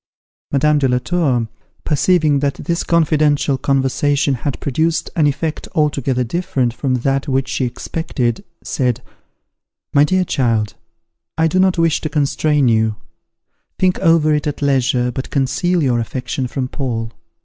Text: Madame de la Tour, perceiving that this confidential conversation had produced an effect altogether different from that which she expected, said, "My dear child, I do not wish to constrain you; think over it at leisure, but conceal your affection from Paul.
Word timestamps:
Madame 0.51 0.79
de 0.79 0.87
la 0.87 0.97
Tour, 0.97 1.47
perceiving 1.83 2.39
that 2.39 2.55
this 2.55 2.83
confidential 2.83 3.55
conversation 3.55 4.33
had 4.33 4.59
produced 4.59 5.11
an 5.15 5.27
effect 5.27 5.67
altogether 5.75 6.23
different 6.23 6.73
from 6.73 6.95
that 6.95 7.27
which 7.27 7.47
she 7.47 7.65
expected, 7.65 8.43
said, 8.63 9.03
"My 9.93 10.03
dear 10.03 10.25
child, 10.25 10.73
I 11.37 11.45
do 11.47 11.59
not 11.59 11.77
wish 11.77 12.01
to 12.01 12.09
constrain 12.09 12.67
you; 12.67 12.95
think 13.77 13.99
over 13.99 14.33
it 14.33 14.47
at 14.47 14.63
leisure, 14.63 15.11
but 15.11 15.29
conceal 15.29 15.83
your 15.83 15.99
affection 15.99 16.47
from 16.47 16.67
Paul. 16.67 17.11